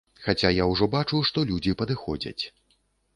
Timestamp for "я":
0.61-0.65